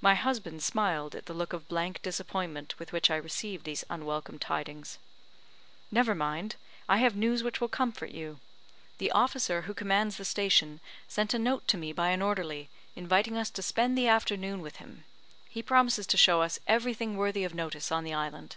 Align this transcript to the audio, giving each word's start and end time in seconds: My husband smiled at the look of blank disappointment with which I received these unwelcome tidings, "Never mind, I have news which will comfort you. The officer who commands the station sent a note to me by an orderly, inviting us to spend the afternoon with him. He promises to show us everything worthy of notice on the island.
My 0.00 0.16
husband 0.16 0.60
smiled 0.60 1.14
at 1.14 1.26
the 1.26 1.32
look 1.32 1.52
of 1.52 1.68
blank 1.68 2.02
disappointment 2.02 2.76
with 2.80 2.90
which 2.90 3.12
I 3.12 3.14
received 3.16 3.62
these 3.64 3.84
unwelcome 3.88 4.40
tidings, 4.40 4.98
"Never 5.88 6.16
mind, 6.16 6.56
I 6.88 6.96
have 6.96 7.14
news 7.14 7.44
which 7.44 7.60
will 7.60 7.68
comfort 7.68 8.10
you. 8.10 8.40
The 8.98 9.12
officer 9.12 9.62
who 9.62 9.72
commands 9.72 10.16
the 10.16 10.24
station 10.24 10.80
sent 11.06 11.32
a 11.32 11.38
note 11.38 11.68
to 11.68 11.76
me 11.76 11.92
by 11.92 12.08
an 12.08 12.22
orderly, 12.22 12.70
inviting 12.96 13.36
us 13.36 13.50
to 13.50 13.62
spend 13.62 13.96
the 13.96 14.08
afternoon 14.08 14.62
with 14.62 14.78
him. 14.78 15.04
He 15.48 15.62
promises 15.62 16.08
to 16.08 16.16
show 16.16 16.42
us 16.42 16.58
everything 16.66 17.16
worthy 17.16 17.44
of 17.44 17.54
notice 17.54 17.92
on 17.92 18.02
the 18.02 18.14
island. 18.14 18.56